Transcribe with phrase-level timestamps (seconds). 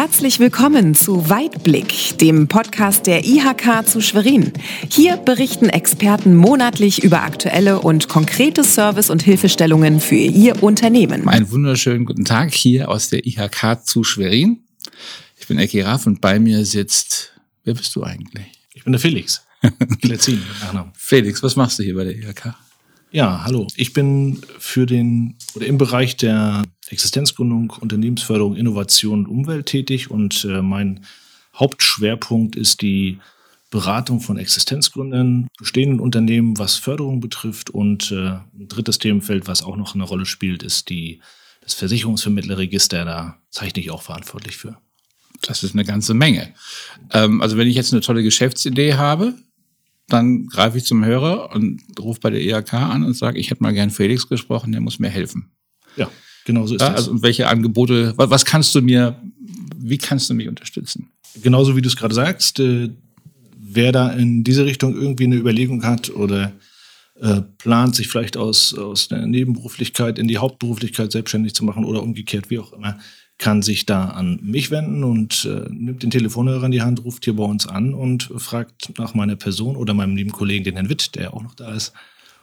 [0.00, 4.50] Herzlich willkommen zu Weitblick, dem Podcast der IHK zu Schwerin.
[4.90, 11.28] Hier berichten Experten monatlich über aktuelle und konkrete Service- und Hilfestellungen für Ihr Unternehmen.
[11.28, 14.60] Einen wunderschönen guten Tag hier aus der IHK zu Schwerin.
[15.38, 18.46] Ich bin Eki Raff und bei mir sitzt, wer bist du eigentlich?
[18.72, 19.44] Ich bin der Felix.
[20.94, 22.54] Felix, was machst du hier bei der IHK?
[23.12, 23.66] Ja, hallo.
[23.74, 30.44] Ich bin für den oder im Bereich der Existenzgründung, Unternehmensförderung, Innovation und Umwelt tätig und
[30.44, 31.04] äh, mein
[31.56, 33.18] Hauptschwerpunkt ist die
[33.70, 39.76] Beratung von Existenzgründern, bestehenden Unternehmen, was Förderung betrifft und äh, ein drittes Themenfeld, was auch
[39.76, 41.20] noch eine Rolle spielt, ist die,
[41.62, 43.04] das Versicherungsvermittlerregister.
[43.04, 44.78] Da zeichne ich auch verantwortlich für.
[45.42, 46.54] Das ist eine ganze Menge.
[47.12, 49.34] Ähm, also wenn ich jetzt eine tolle Geschäftsidee habe,
[50.12, 53.62] dann greife ich zum Hörer und rufe bei der IHK an und sage, ich hätte
[53.62, 55.50] mal gern Felix gesprochen, der muss mir helfen.
[55.96, 56.10] Ja,
[56.44, 57.08] genau so ist ja, das.
[57.08, 59.20] Also welche Angebote, was, was, kannst du mir,
[59.76, 61.10] wie kannst du mich unterstützen?
[61.42, 62.90] Genauso wie du es gerade sagst, äh,
[63.56, 66.52] wer da in diese Richtung irgendwie eine Überlegung hat oder
[67.20, 72.02] äh, plant, sich vielleicht aus, aus der Nebenberuflichkeit in die Hauptberuflichkeit selbstständig zu machen oder
[72.02, 72.98] umgekehrt, wie auch immer,
[73.40, 77.24] kann sich da an mich wenden und äh, nimmt den Telefonhörer in die Hand, ruft
[77.24, 80.90] hier bei uns an und fragt nach meiner Person oder meinem lieben Kollegen, den Herrn
[80.90, 81.94] Witt, der auch noch da ist.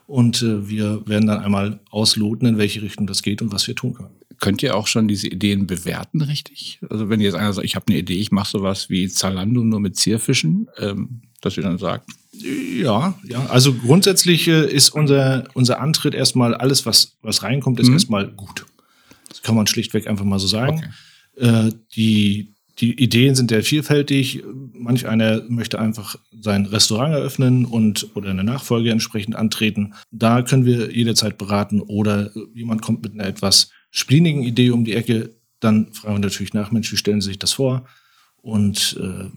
[0.08, 3.76] Und äh, wir werden dann einmal ausloten, in welche Richtung das geht und was wir
[3.76, 4.10] tun können.
[4.40, 6.80] Könnt ihr auch schon diese Ideen bewerten, richtig?
[6.90, 9.80] Also wenn jetzt einer sagt, ich habe eine Idee, ich mache sowas wie Zalando nur
[9.80, 13.46] mit Zierfischen, ähm, dass ihr dann sagt, ja, ja.
[13.48, 17.94] Also grundsätzlich äh, ist unser, unser Antritt erstmal alles, was, was reinkommt, ist mhm.
[17.94, 18.66] erstmal gut.
[19.48, 20.84] Kann man schlichtweg einfach mal so sagen.
[21.38, 21.68] Okay.
[21.68, 24.44] Äh, die, die Ideen sind sehr vielfältig.
[24.74, 29.94] Manch einer möchte einfach sein Restaurant eröffnen und oder eine Nachfolge entsprechend antreten.
[30.12, 31.80] Da können wir jederzeit beraten.
[31.80, 35.34] Oder jemand kommt mit einer etwas splinigen Idee um die Ecke.
[35.62, 37.88] Dann fragen wir natürlich nach, Mensch, wie stellen Sie sich das vor?
[38.42, 39.30] Und äh,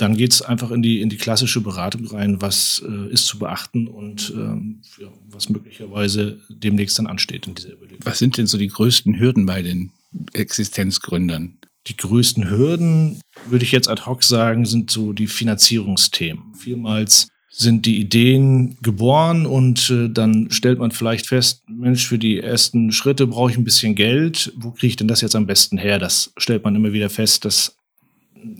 [0.00, 3.38] dann geht es einfach in die, in die klassische Beratung rein, was äh, ist zu
[3.38, 8.00] beachten und ähm, ja, was möglicherweise demnächst dann ansteht in dieser Überlegung.
[8.04, 9.90] Was sind denn so die größten Hürden bei den
[10.32, 11.58] Existenzgründern?
[11.86, 16.54] Die größten Hürden, würde ich jetzt ad hoc sagen, sind so die Finanzierungsthemen.
[16.54, 22.38] Vielmals sind die Ideen geboren und äh, dann stellt man vielleicht fest, Mensch, für die
[22.38, 24.52] ersten Schritte brauche ich ein bisschen Geld.
[24.56, 25.98] Wo kriege ich denn das jetzt am besten her?
[25.98, 27.76] Das stellt man immer wieder fest, dass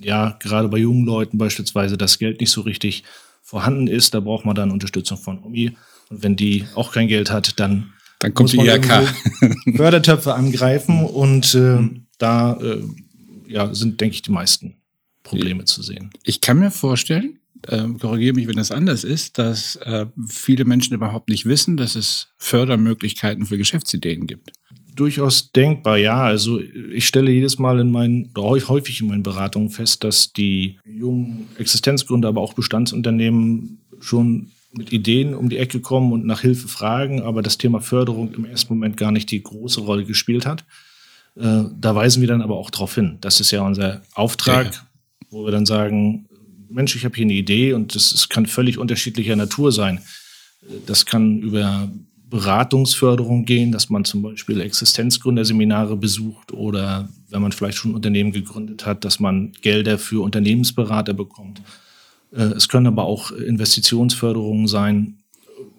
[0.00, 3.04] ja, gerade bei jungen Leuten beispielsweise das Geld nicht so richtig
[3.42, 5.72] vorhanden ist, da braucht man dann Unterstützung von Omi.
[6.08, 8.58] Und wenn die auch kein Geld hat, dann, dann kommt muss die
[9.76, 11.78] Fördertöpfe angreifen und äh,
[12.18, 12.82] da äh,
[13.46, 14.76] ja, sind, denke ich, die meisten
[15.22, 16.10] Probleme zu sehen.
[16.24, 20.94] Ich kann mir vorstellen, äh, korrigiere mich, wenn das anders ist, dass äh, viele Menschen
[20.94, 24.52] überhaupt nicht wissen, dass es Fördermöglichkeiten für Geschäftsideen gibt
[24.94, 26.22] durchaus denkbar, ja.
[26.22, 30.78] Also ich stelle jedes Mal in meinen, oder häufig in meinen Beratungen fest, dass die
[30.84, 36.68] jungen Existenzgründer, aber auch Bestandsunternehmen schon mit Ideen um die Ecke kommen und nach Hilfe
[36.68, 40.64] fragen, aber das Thema Förderung im ersten Moment gar nicht die große Rolle gespielt hat.
[41.36, 43.18] Äh, da weisen wir dann aber auch darauf hin.
[43.20, 44.80] Das ist ja unser Auftrag, ja.
[45.30, 46.26] wo wir dann sagen,
[46.68, 49.98] Mensch, ich habe hier eine Idee und das, das kann völlig unterschiedlicher Natur sein.
[50.62, 51.90] Äh, das kann über
[52.30, 58.32] Beratungsförderung gehen, dass man zum Beispiel Existenzgründerseminare besucht oder wenn man vielleicht schon ein Unternehmen
[58.32, 61.60] gegründet hat, dass man Gelder für Unternehmensberater bekommt.
[62.32, 65.18] Äh, es können aber auch Investitionsförderungen sein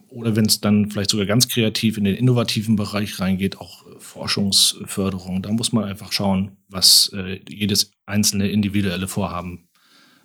[0.10, 5.42] oder wenn es dann vielleicht sogar ganz kreativ in den innovativen Bereich reingeht, auch Forschungsförderung.
[5.42, 9.70] Da muss man einfach schauen, was äh, jedes einzelne individuelle Vorhaben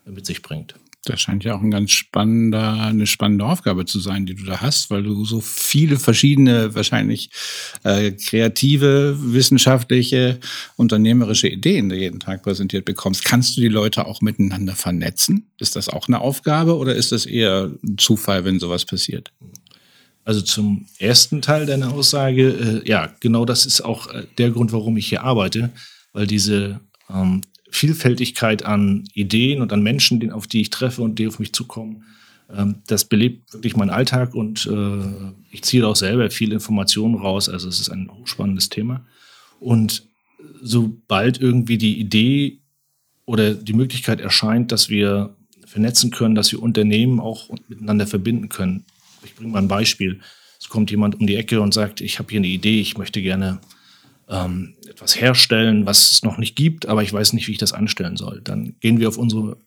[0.05, 0.75] mit sich bringt.
[1.09, 4.61] Das scheint ja auch ein ganz spannender, eine spannende Aufgabe zu sein, die du da
[4.61, 7.31] hast, weil du so viele verschiedene, wahrscheinlich
[7.85, 10.41] äh, kreative, wissenschaftliche,
[10.77, 13.25] unternehmerische Ideen jeden Tag präsentiert bekommst.
[13.25, 15.47] Kannst du die Leute auch miteinander vernetzen?
[15.59, 19.33] Ist das auch eine Aufgabe oder ist das eher ein Zufall, wenn sowas passiert?
[20.25, 24.73] Also zum ersten Teil deiner Aussage, äh, ja, genau das ist auch äh, der Grund,
[24.73, 25.71] warum ich hier arbeite,
[26.13, 31.27] weil diese ähm, Vielfältigkeit an Ideen und an Menschen, auf die ich treffe und die
[31.27, 32.05] auf mich zukommen,
[32.55, 37.49] ähm, das belebt wirklich meinen Alltag und äh, ich ziehe auch selber viel Informationen raus.
[37.49, 39.05] Also es ist ein hochspannendes Thema.
[39.59, 40.07] Und
[40.63, 42.61] sobald irgendwie die Idee
[43.25, 45.37] oder die Möglichkeit erscheint, dass wir
[45.67, 48.85] vernetzen können, dass wir Unternehmen auch miteinander verbinden können.
[49.25, 50.21] Ich bringe mal ein Beispiel.
[50.61, 53.21] Es kommt jemand um die Ecke und sagt, ich habe hier eine Idee, ich möchte
[53.21, 53.61] gerne
[54.29, 57.73] ähm, etwas herstellen, was es noch nicht gibt, aber ich weiß nicht, wie ich das
[57.73, 58.41] anstellen soll.
[58.43, 59.59] Dann gehen wir auf unsere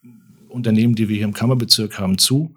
[0.48, 2.56] Unternehmen, die wir hier im Kammerbezirk haben, zu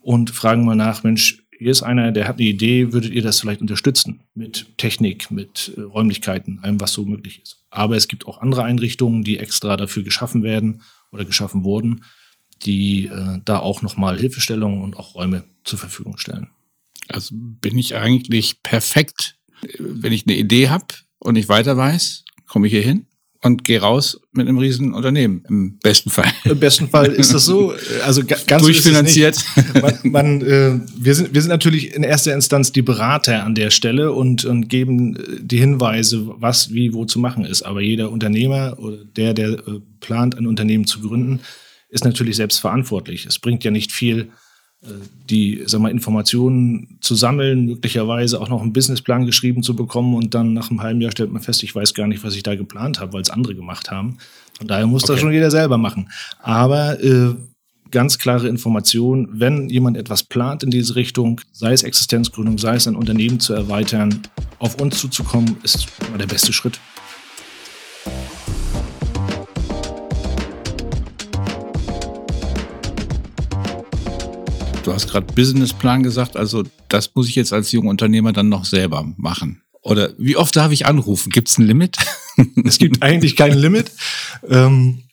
[0.00, 3.40] und fragen mal nach, Mensch, hier ist einer, der hat eine Idee, würdet ihr das
[3.40, 7.64] vielleicht unterstützen mit Technik, mit äh, Räumlichkeiten, allem, was so möglich ist.
[7.70, 12.04] Aber es gibt auch andere Einrichtungen, die extra dafür geschaffen werden oder geschaffen wurden,
[12.62, 16.48] die äh, da auch nochmal Hilfestellungen und auch Räume zur Verfügung stellen.
[17.08, 19.36] Also bin ich eigentlich perfekt,
[19.78, 20.86] wenn ich eine Idee habe
[21.18, 23.06] und ich weiter weiß, komme ich hier hin
[23.42, 26.30] und gehe raus mit einem riesen Unternehmen im besten Fall.
[26.44, 27.72] Im besten Fall ist das so,
[28.04, 29.38] also ganz durchfinanziert.
[29.80, 33.70] Man, man, äh, wir sind wir sind natürlich in erster Instanz die Berater an der
[33.70, 37.62] Stelle und und geben äh, die Hinweise, was wie wo zu machen ist.
[37.62, 41.40] Aber jeder Unternehmer oder der der äh, plant ein Unternehmen zu gründen,
[41.90, 43.24] ist natürlich selbst verantwortlich.
[43.26, 44.30] Es bringt ja nicht viel
[45.28, 50.34] die sag mal, Informationen zu sammeln, möglicherweise auch noch einen Businessplan geschrieben zu bekommen und
[50.34, 52.54] dann nach einem halben Jahr stellt man fest, ich weiß gar nicht, was ich da
[52.54, 54.18] geplant habe, weil es andere gemacht haben.
[54.56, 55.12] Von daher muss okay.
[55.12, 56.08] das schon jeder selber machen.
[56.40, 57.34] Aber äh,
[57.90, 62.86] ganz klare Information, wenn jemand etwas plant in diese Richtung, sei es Existenzgründung, sei es
[62.86, 64.22] ein Unternehmen zu erweitern,
[64.58, 66.78] auf uns zuzukommen, ist immer der beste Schritt.
[74.98, 79.06] Hast gerade Businessplan gesagt, also das muss ich jetzt als junger Unternehmer dann noch selber
[79.16, 79.62] machen.
[79.82, 81.30] Oder wie oft darf ich anrufen?
[81.30, 81.96] Gibt es ein Limit?
[82.64, 83.92] es gibt eigentlich kein Limit.
[84.48, 85.04] Ähm,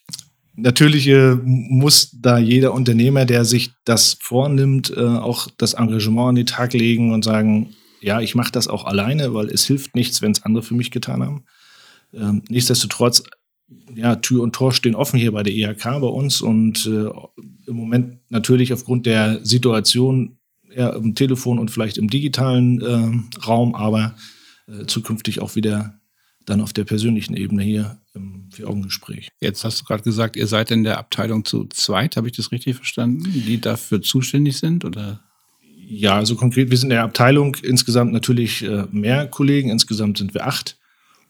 [0.55, 6.35] natürlich äh, muss da jeder Unternehmer, der sich das vornimmt, äh, auch das Engagement an
[6.35, 10.23] den Tag legen und sagen, ja, ich mache das auch alleine, weil es hilft nichts,
[10.23, 11.43] wenn es andere für mich getan haben.
[12.11, 13.23] Ähm, nichtsdestotrotz
[13.93, 17.09] ja, Tür und Tor stehen offen hier bei der IHK bei uns und äh,
[17.67, 20.37] im Moment natürlich aufgrund der Situation
[20.69, 24.15] eher im Telefon und vielleicht im digitalen äh, Raum, aber
[24.67, 25.99] äh, zukünftig auch wieder
[26.45, 29.29] dann auf der persönlichen Ebene hier im Vier-Augen-Gespräch.
[29.41, 32.51] Jetzt hast du gerade gesagt, ihr seid in der Abteilung zu zweit, habe ich das
[32.51, 35.21] richtig verstanden, die dafür zuständig sind oder?
[35.87, 40.33] Ja, also konkret, wir sind in der Abteilung insgesamt natürlich äh, mehr Kollegen, insgesamt sind
[40.33, 40.77] wir acht.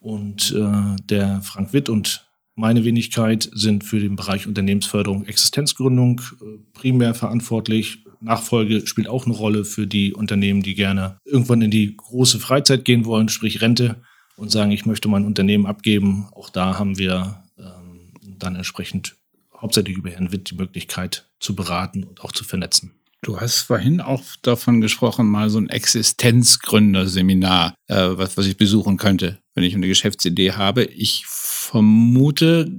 [0.05, 6.59] Und äh, der Frank Witt und meine Wenigkeit sind für den Bereich Unternehmensförderung, Existenzgründung äh,
[6.73, 8.05] primär verantwortlich.
[8.21, 12.85] Nachfolge spielt auch eine Rolle für die Unternehmen, die gerne irgendwann in die große Freizeit
[12.85, 13.95] gehen wollen, sprich Rente,
[14.37, 16.27] und sagen, ich möchte mein Unternehmen abgeben.
[16.33, 19.15] Auch da haben wir ähm, dann entsprechend
[19.59, 22.91] hauptsächlich über Herrn Witt die Möglichkeit zu beraten und auch zu vernetzen.
[23.25, 28.97] Du hast vorhin auch davon gesprochen, mal so ein Existenzgründerseminar, äh, was, was ich besuchen
[28.97, 30.83] könnte, wenn ich eine Geschäftsidee habe.
[30.83, 32.71] Ich vermute,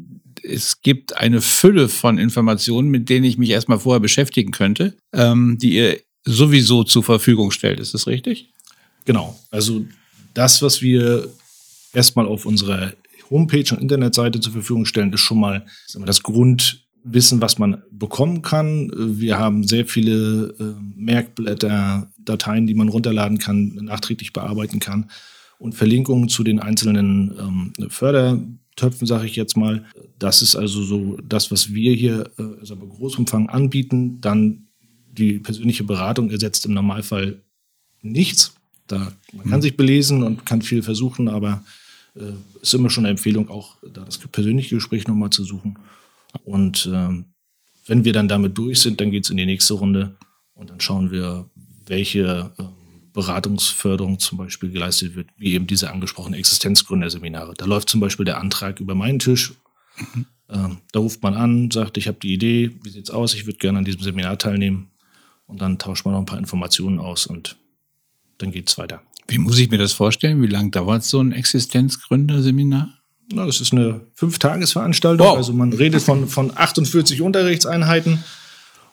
[0.44, 5.58] es gibt eine Fülle von Informationen, mit denen ich mich erstmal vorher beschäftigen könnte, ähm,
[5.60, 7.81] die ihr sowieso zur Verfügung stellt.
[7.81, 8.52] Ist das richtig?
[9.04, 9.37] Genau.
[9.50, 9.84] Also
[10.32, 11.28] das, was wir
[11.93, 12.93] erstmal auf unserer
[13.31, 15.66] Homepage und Internetseite zur Verfügung stellen, ist schon mal
[16.04, 16.22] das
[17.06, 18.91] Grundwissen, was man bekommen kann.
[18.97, 25.08] Wir haben sehr viele äh, Merkblätter, Dateien, die man runterladen kann, nachträglich bearbeiten kann
[25.58, 28.43] und Verlinkungen zu den einzelnen ähm, Förder
[28.75, 29.85] Töpfen, sage ich jetzt mal.
[30.19, 34.20] Das ist also so das, was wir hier äh, also bei Großumfang anbieten.
[34.20, 34.67] Dann
[35.12, 37.41] die persönliche Beratung ersetzt im Normalfall
[38.03, 38.55] nichts.
[38.88, 39.62] Da, man kann mhm.
[39.62, 41.62] sich belesen und kann viel versuchen, aber
[42.17, 45.79] äh, ist immer schon eine Empfehlung, auch da das persönliche Gespräch nochmal zu suchen.
[46.44, 47.24] Und äh,
[47.86, 50.16] wenn wir dann damit durch sind, dann geht es in die nächste Runde
[50.54, 51.48] und dann schauen wir,
[51.86, 52.62] welche äh,
[53.12, 57.54] Beratungsförderung zum Beispiel geleistet wird, wie eben diese angesprochenen Existenzgründerseminare.
[57.56, 59.54] Da läuft zum Beispiel der Antrag über meinen Tisch.
[60.14, 60.26] Mhm.
[60.48, 63.58] Ähm, da ruft man an, sagt, ich habe die Idee, wie sieht's aus, ich würde
[63.58, 64.90] gerne an diesem Seminar teilnehmen.
[65.46, 67.56] Und dann tauscht man noch ein paar Informationen aus und
[68.38, 69.02] dann geht's weiter.
[69.28, 70.43] Wie muss ich mir das vorstellen?
[70.43, 72.95] Wie lange dauert so ein Existenzgründerseminar?
[73.32, 75.26] Na, das ist eine Fünf-Tages-Veranstaltung.
[75.26, 75.36] Wow.
[75.36, 78.22] Also man redet von, von 48 Unterrichtseinheiten.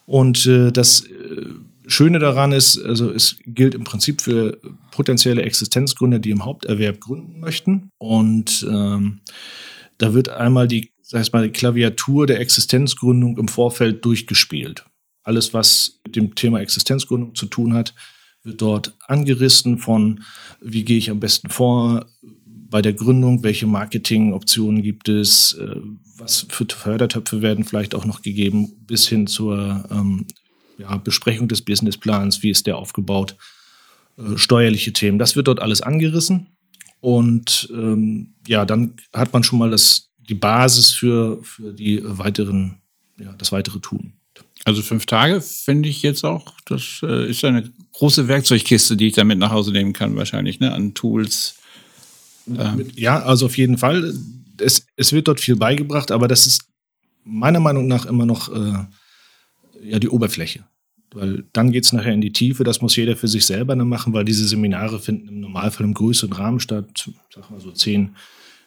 [0.05, 1.45] Und äh, das äh,
[1.85, 4.57] Schöne daran ist, also es gilt im Prinzip für
[4.91, 7.89] potenzielle Existenzgründer, die im Haupterwerb gründen möchten.
[7.97, 9.21] Und ähm,
[9.97, 14.85] da wird einmal die, sag ich mal, die Klaviatur der Existenzgründung im Vorfeld durchgespielt.
[15.23, 17.93] Alles, was mit dem Thema Existenzgründung zu tun hat,
[18.43, 20.23] wird dort angerissen von,
[20.61, 22.05] wie gehe ich am besten vor
[22.73, 25.75] bei der Gründung, welche Marketingoptionen gibt es, äh,
[26.17, 30.25] was für Fördertöpfe werden vielleicht auch noch gegeben, bis hin zur ähm,
[30.79, 33.35] ja, Besprechung des Businessplans, wie ist der aufgebaut,
[34.17, 35.19] äh, steuerliche Themen.
[35.19, 36.47] Das wird dort alles angerissen.
[36.99, 42.79] Und ähm, ja, dann hat man schon mal das, die Basis für, für die weiteren,
[43.19, 44.13] ja, das weitere Tun.
[44.65, 49.13] Also fünf Tage finde ich jetzt auch, das äh, ist eine große Werkzeugkiste, die ich
[49.13, 51.59] damit nach Hause nehmen kann, wahrscheinlich, ne, an Tools.
[52.47, 52.87] Ähm.
[52.95, 54.13] Ja, also auf jeden Fall.
[54.59, 56.61] Es, es wird dort viel beigebracht, aber das ist
[57.23, 58.85] meiner Meinung nach immer noch äh,
[59.81, 60.65] ja die Oberfläche.
[61.13, 63.87] Weil dann geht es nachher in die Tiefe, das muss jeder für sich selber dann
[63.87, 68.15] machen, weil diese Seminare finden im Normalfall im größeren Rahmen statt, sag mal so 10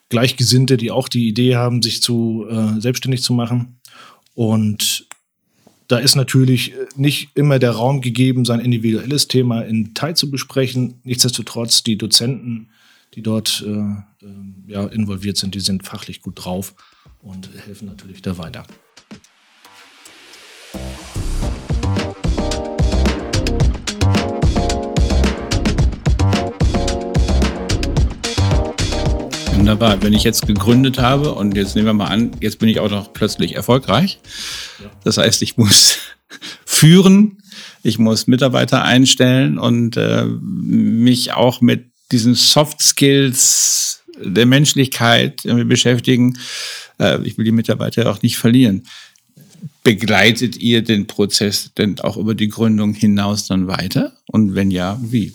[0.08, 3.80] Gleichgesinnte, die auch die Idee haben, sich zu äh, selbstständig zu machen.
[4.34, 5.08] Und
[5.88, 11.00] da ist natürlich nicht immer der Raum gegeben, sein individuelles Thema in Detail zu besprechen.
[11.02, 12.70] Nichtsdestotrotz, die Dozenten,
[13.16, 13.96] die dort äh, äh,
[14.66, 16.74] ja, involviert sind, die sind fachlich gut drauf
[17.22, 18.64] und helfen natürlich da weiter.
[29.54, 30.02] Wunderbar.
[30.02, 32.90] Wenn ich jetzt gegründet habe und jetzt nehmen wir mal an, jetzt bin ich auch
[32.90, 34.20] noch plötzlich erfolgreich.
[35.04, 35.96] Das heißt, ich muss
[36.66, 37.38] führen,
[37.82, 46.38] ich muss Mitarbeiter einstellen und äh, mich auch mit diesen Soft Skills der Menschlichkeit beschäftigen.
[46.98, 48.86] Äh, ich will die Mitarbeiter auch nicht verlieren.
[49.82, 54.12] Begleitet ihr den Prozess denn auch über die Gründung hinaus dann weiter?
[54.26, 55.32] Und wenn ja, wie?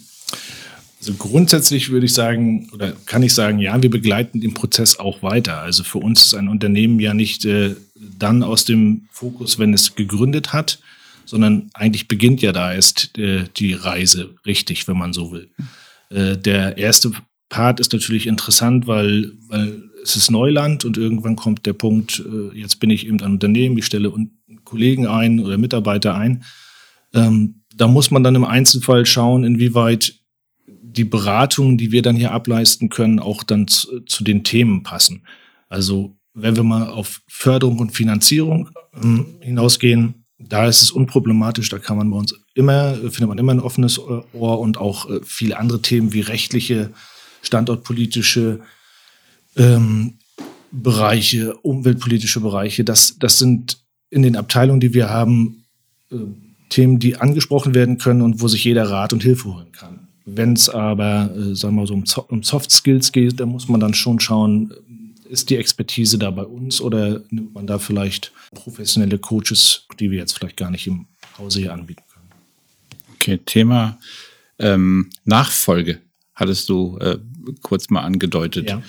[1.00, 5.24] Also grundsätzlich würde ich sagen, oder kann ich sagen, ja, wir begleiten den Prozess auch
[5.24, 5.60] weiter.
[5.60, 9.96] Also für uns ist ein Unternehmen ja nicht äh, dann aus dem Fokus, wenn es
[9.96, 10.80] gegründet hat,
[11.26, 15.50] sondern eigentlich beginnt ja da erst äh, die Reise richtig, wenn man so will.
[16.12, 17.12] Äh, der erste
[17.50, 22.58] Part ist natürlich interessant, weil, weil es ist Neuland und irgendwann kommt der Punkt, äh,
[22.58, 24.12] jetzt bin ich eben ein Unternehmen, ich stelle
[24.64, 26.44] Kollegen ein oder Mitarbeiter ein.
[27.14, 30.16] Ähm, da muss man dann im Einzelfall schauen, inwieweit
[30.68, 35.24] die Beratungen, die wir dann hier ableisten können, auch dann zu, zu den Themen passen.
[35.70, 38.70] Also wenn wir mal auf Förderung und Finanzierung
[39.02, 43.54] ähm, hinausgehen, da ist es unproblematisch, da kann man bei uns immer, findet man immer
[43.54, 46.92] ein offenes Ohr und auch äh, viele andere Themen wie rechtliche,
[47.42, 48.60] standortpolitische
[49.56, 50.16] ähm,
[50.72, 52.84] Bereiche, umweltpolitische Bereiche.
[52.84, 53.80] Das, das sind
[54.10, 55.66] in den Abteilungen, die wir haben,
[56.12, 56.18] äh,
[56.70, 60.08] Themen, die angesprochen werden können und wo sich jeder Rat und Hilfe holen kann.
[60.26, 63.68] Wenn es aber, äh, sagen wir mal so, um, um Soft Skills geht, da muss
[63.68, 64.74] man dann schon schauen,
[65.32, 70.20] ist die Expertise da bei uns oder nimmt man da vielleicht professionelle Coaches, die wir
[70.20, 71.08] jetzt vielleicht gar nicht im
[71.38, 72.28] Hause hier anbieten können?
[73.16, 74.00] Okay, Thema
[74.60, 76.02] ähm, Nachfolge
[76.36, 77.18] hattest du äh,
[77.62, 78.70] kurz mal angedeutet.
[78.70, 78.82] Ja.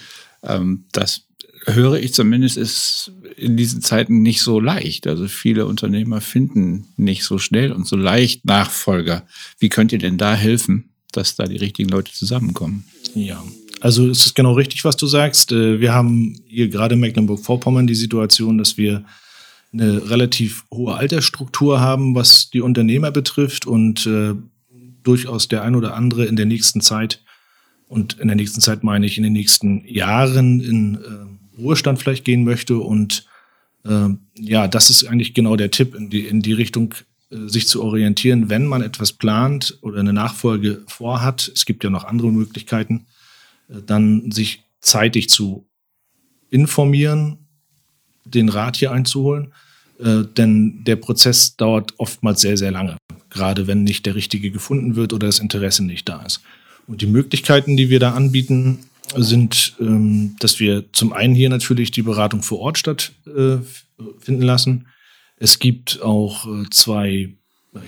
[0.43, 1.29] Ähm, das
[1.67, 5.07] höre ich zumindest, ist in diesen Zeiten nicht so leicht.
[5.07, 9.27] Also viele Unternehmer finden nicht so schnell und so leicht Nachfolger.
[9.59, 10.93] Wie könnt ihr denn da helfen?
[11.13, 12.85] dass da die richtigen Leute zusammenkommen.
[13.15, 13.45] Ja,
[13.83, 15.51] also es ist genau richtig, was du sagst.
[15.51, 19.05] Äh, wir haben hier gerade in Mecklenburg-Vorpommern die Situation, dass wir
[19.73, 24.35] eine relativ hohe Altersstruktur haben, was die Unternehmer betrifft und äh,
[25.03, 27.25] durchaus der ein oder andere in der nächsten Zeit
[27.89, 32.25] und in der nächsten Zeit meine ich in den nächsten Jahren in äh, Ruhestand vielleicht
[32.25, 33.27] gehen möchte und
[33.85, 36.95] ja, das ist eigentlich genau der Tipp in die, in die Richtung
[37.31, 41.51] sich zu orientieren, wenn man etwas plant oder eine Nachfolge vorhat.
[41.53, 43.07] Es gibt ja noch andere Möglichkeiten,
[43.87, 45.67] dann sich zeitig zu
[46.51, 47.39] informieren,
[48.25, 49.53] den Rat hier einzuholen.
[49.99, 52.97] Äh, denn der Prozess dauert oftmals sehr, sehr lange,
[53.31, 56.41] gerade wenn nicht der richtige gefunden wird oder das Interesse nicht da ist.
[56.87, 58.81] Und die Möglichkeiten, die wir da anbieten,
[59.17, 63.63] sind, ähm, dass wir zum einen hier natürlich die Beratung vor Ort stattfinden
[64.27, 64.87] lassen.
[65.37, 67.35] Es gibt auch äh, zwei,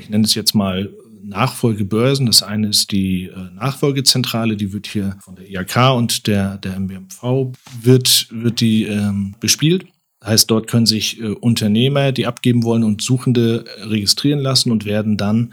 [0.00, 0.90] ich nenne es jetzt mal
[1.24, 2.26] Nachfolgebörsen.
[2.26, 6.78] Das eine ist die äh, Nachfolgezentrale, die wird hier von der IHK und der, der
[6.78, 7.52] MBMV
[7.82, 9.86] wird, wird die ähm, bespielt.
[10.24, 14.84] Heißt, dort können sich äh, Unternehmer, die abgeben wollen und Suchende äh, registrieren lassen und
[14.84, 15.52] werden dann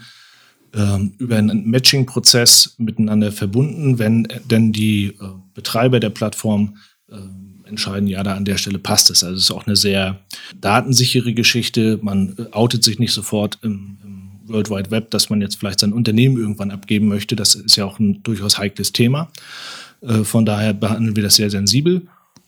[0.74, 5.12] ähm, über einen Matching-Prozess miteinander verbunden, wenn denn die äh,
[5.52, 6.78] Betreiber der Plattform
[7.10, 9.24] ähm, entscheiden, ja, da an der Stelle passt es.
[9.24, 10.20] Also es ist auch eine sehr
[10.58, 11.98] datensichere Geschichte.
[12.02, 13.98] Man äh, outet sich nicht sofort im
[14.52, 17.36] World Wide Web, dass man jetzt vielleicht sein Unternehmen irgendwann abgeben möchte.
[17.36, 19.30] Das ist ja auch ein durchaus heikles Thema.
[20.00, 22.06] Äh, von daher behandeln wir das sehr sensibel.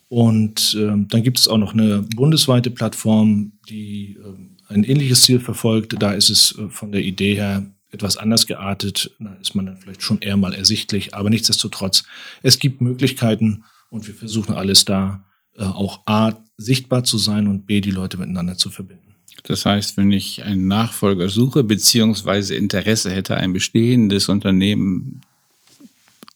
[0.08, 5.40] Und äh, dann gibt es auch noch eine bundesweite Plattform, die äh, ein ähnliches Ziel
[5.40, 6.00] verfolgt.
[6.00, 9.10] Da ist es äh, von der Idee her etwas anders geartet.
[9.18, 11.14] Da ist man dann vielleicht schon eher mal ersichtlich.
[11.14, 12.04] Aber nichtsdestotrotz,
[12.42, 15.24] es gibt Möglichkeiten, und wir versuchen alles da
[15.56, 19.13] äh, auch A, sichtbar zu sein und B, die Leute miteinander zu verbinden.
[19.42, 25.20] Das heißt, wenn ich einen Nachfolger suche, beziehungsweise Interesse hätte, ein bestehendes Unternehmen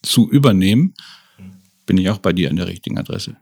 [0.03, 0.93] zu übernehmen,
[1.85, 3.35] bin ich auch bei dir an der richtigen Adresse.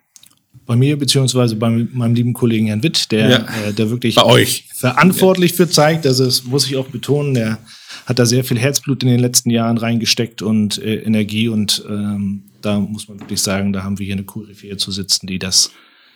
[0.65, 3.67] Bei mir, beziehungsweise bei meinem lieben Kollegen Herrn Witt, der, ja.
[3.67, 4.65] äh, der wirklich bei euch.
[4.73, 5.57] verantwortlich ja.
[5.57, 6.05] für zeigt.
[6.05, 7.59] Also das muss ich auch betonen, der
[8.05, 12.43] hat da sehr viel Herzblut in den letzten Jahren reingesteckt und äh, Energie und ähm,
[12.61, 15.71] da muss man wirklich sagen, da haben wir hier eine Koryphäe zu sitzen, die das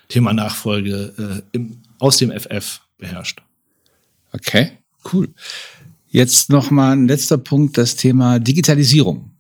[0.10, 3.41] Thema Nachfolge äh, im, aus dem FF beherrscht.
[4.31, 4.72] Okay,
[5.12, 5.27] cool.
[6.08, 9.31] Jetzt noch mal ein letzter Punkt, das Thema Digitalisierung.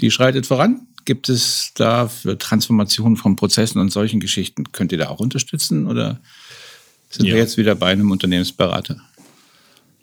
[0.00, 0.86] Die schreitet voran.
[1.06, 4.72] gibt es da für Transformationen von Prozessen und solchen Geschichten?
[4.72, 6.20] Könnt ihr da auch unterstützen oder
[7.08, 7.34] sind ja.
[7.34, 9.00] wir jetzt wieder bei einem Unternehmensberater?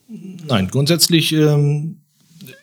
[0.08, 1.98] Nein, grundsätzlich ähm,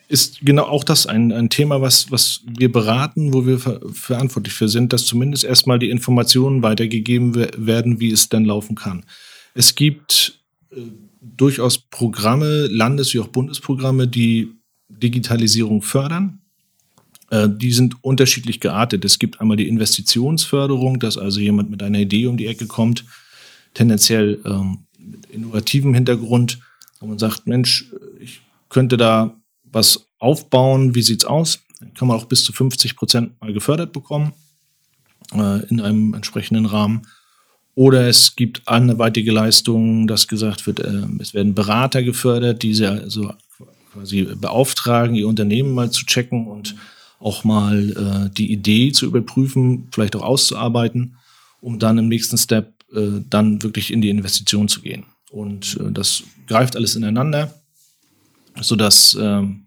[0.08, 4.54] ist genau auch das ein, ein Thema, was, was wir beraten, wo wir ver verantwortlich
[4.54, 9.04] für sind, dass zumindest erstmal die Informationen weitergegeben werden, wie es dann laufen kann.
[9.54, 10.40] Es gibt
[10.70, 10.80] äh,
[11.20, 14.52] durchaus Programme, Landes- wie auch Bundesprogramme, die
[14.88, 16.40] Digitalisierung fördern.
[17.30, 19.04] Äh, die sind unterschiedlich geartet.
[19.04, 23.04] Es gibt einmal die Investitionsförderung, dass also jemand mit einer Idee um die Ecke kommt,
[23.74, 26.58] tendenziell ähm, mit innovativem Hintergrund,
[26.98, 27.86] wo man sagt, Mensch,
[28.20, 31.60] ich könnte da was aufbauen, wie sieht's aus?
[31.78, 34.32] Dann kann man auch bis zu 50 Prozent mal gefördert bekommen
[35.32, 37.06] äh, in einem entsprechenden Rahmen.
[37.74, 43.32] Oder es gibt anderweitige Leistungen, dass gesagt wird, äh, es werden Berater gefördert, die also
[43.92, 46.74] quasi beauftragen, ihr Unternehmen mal zu checken und
[47.18, 51.16] auch mal äh, die Idee zu überprüfen, vielleicht auch auszuarbeiten,
[51.60, 55.04] um dann im nächsten Step äh, dann wirklich in die Investition zu gehen.
[55.30, 57.54] Und äh, das greift alles ineinander,
[58.60, 59.66] sodass ähm,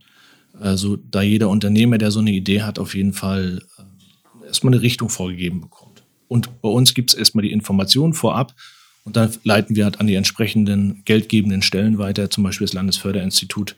[0.60, 4.82] also da jeder Unternehmer, der so eine Idee hat, auf jeden Fall äh, erstmal eine
[4.82, 5.93] Richtung vorgegeben bekommt.
[6.34, 8.56] Und bei uns gibt es erstmal die Information vorab
[9.04, 13.76] und dann leiten wir halt an die entsprechenden geldgebenden Stellen weiter, zum Beispiel das Landesförderinstitut,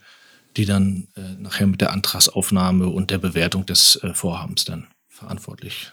[0.56, 5.92] die dann äh, nachher mit der Antragsaufnahme und der Bewertung des äh, Vorhabens dann verantwortlich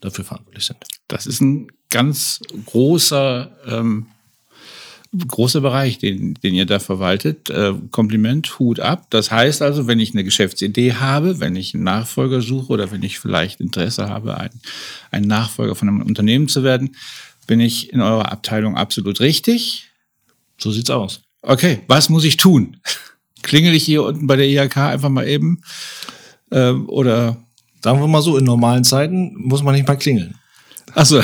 [0.00, 0.84] dafür verantwortlich sind.
[1.08, 4.08] Das ist ein ganz großer ähm,
[5.26, 7.50] großer Bereich, den, den ihr da verwaltet.
[7.50, 9.06] Äh, Kompliment, Hut ab.
[9.10, 13.02] Das heißt also, wenn ich eine Geschäftsidee habe, wenn ich einen Nachfolger suche oder wenn
[13.02, 14.50] ich vielleicht Interesse habe, ein,
[15.10, 16.96] ein Nachfolger von einem Unternehmen zu werden,
[17.46, 19.90] bin ich in eurer Abteilung absolut richtig.
[20.58, 21.22] So sieht's aus.
[21.42, 22.78] Okay, was muss ich tun?
[23.42, 25.62] Klingel ich hier unten bei der IHK einfach mal eben?
[26.50, 27.36] Ähm, oder?
[27.82, 30.36] Sagen wir mal so, in normalen Zeiten muss man nicht mal klingeln.
[30.94, 31.20] Achso.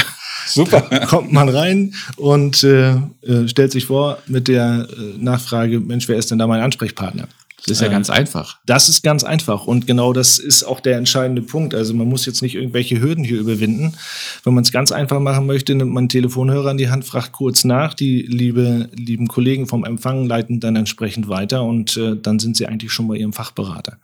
[0.52, 0.82] Super.
[1.06, 2.92] Kommt man rein und äh,
[3.22, 7.28] äh, stellt sich vor mit der äh, Nachfrage, Mensch, wer ist denn da mein Ansprechpartner?
[7.66, 8.58] Das ist ja äh, ganz einfach.
[8.64, 9.66] Das ist ganz einfach.
[9.66, 11.74] Und genau das ist auch der entscheidende Punkt.
[11.74, 13.94] Also man muss jetzt nicht irgendwelche Hürden hier überwinden.
[14.44, 17.32] Wenn man es ganz einfach machen möchte, nimmt man einen Telefonhörer in die Hand, fragt
[17.32, 17.94] kurz nach.
[17.94, 22.66] Die liebe, lieben Kollegen vom Empfang leiten dann entsprechend weiter und äh, dann sind sie
[22.66, 23.98] eigentlich schon bei ihrem Fachberater.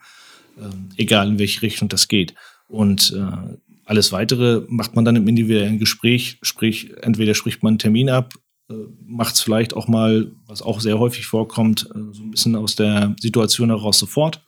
[0.60, 2.34] Ähm, egal in welche Richtung das geht.
[2.68, 7.78] Und äh, alles weitere macht man dann im individuellen Gespräch, sprich, entweder spricht man einen
[7.78, 8.34] Termin ab,
[8.68, 8.74] äh,
[9.06, 12.74] macht es vielleicht auch mal, was auch sehr häufig vorkommt, äh, so ein bisschen aus
[12.74, 14.42] der Situation heraus sofort.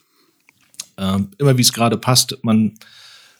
[0.96, 2.74] Ähm, immer wie es gerade passt, man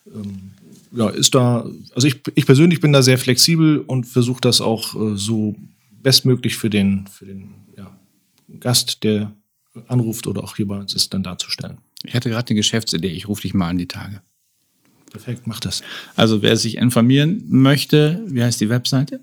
[0.06, 0.52] ähm,
[0.92, 4.94] ja, ist da, also ich, ich persönlich bin da sehr flexibel und versuche das auch
[4.94, 5.56] äh, so
[6.00, 7.98] bestmöglich für den, für den ja,
[8.60, 9.32] Gast, der
[9.88, 11.78] anruft oder auch hier bei uns ist, dann darzustellen.
[12.04, 14.22] Ich hatte gerade eine Geschäftsidee, ich rufe dich mal an die Tage.
[15.18, 15.82] Perfekt, mach das.
[16.14, 19.18] Also wer sich informieren möchte, wie heißt die Webseite?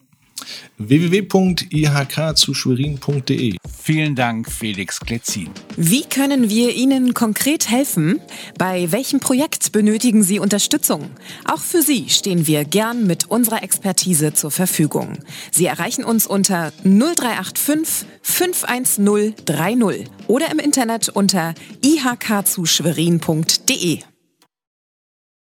[0.78, 3.56] www.ihkzuschwerin.de.
[3.82, 5.52] Vielen Dank, Felix Kletzin.
[5.78, 8.20] Wie können wir Ihnen konkret helfen?
[8.58, 11.12] Bei welchem Projekt benötigen Sie Unterstützung?
[11.46, 15.20] Auch für Sie stehen wir gern mit unserer Expertise zur Verfügung.
[15.52, 24.00] Sie erreichen uns unter 0385 510 30 oder im Internet unter ihkzuschwerin.de.